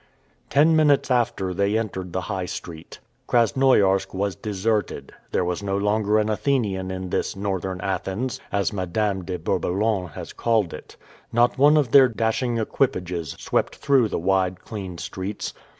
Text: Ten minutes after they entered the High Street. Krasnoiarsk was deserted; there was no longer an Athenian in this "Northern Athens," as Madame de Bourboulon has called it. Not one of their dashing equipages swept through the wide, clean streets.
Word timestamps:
Ten 0.49 0.75
minutes 0.75 1.11
after 1.11 1.53
they 1.53 1.77
entered 1.77 2.11
the 2.11 2.21
High 2.21 2.47
Street. 2.47 2.97
Krasnoiarsk 3.27 4.15
was 4.15 4.35
deserted; 4.35 5.13
there 5.31 5.45
was 5.45 5.61
no 5.61 5.77
longer 5.77 6.17
an 6.17 6.27
Athenian 6.27 6.89
in 6.89 7.11
this 7.11 7.35
"Northern 7.35 7.79
Athens," 7.81 8.39
as 8.51 8.73
Madame 8.73 9.23
de 9.23 9.37
Bourboulon 9.37 10.07
has 10.13 10.33
called 10.33 10.73
it. 10.73 10.97
Not 11.31 11.59
one 11.59 11.77
of 11.77 11.91
their 11.91 12.07
dashing 12.07 12.57
equipages 12.57 13.35
swept 13.37 13.75
through 13.75 14.07
the 14.07 14.17
wide, 14.17 14.61
clean 14.61 14.97
streets. 14.97 15.53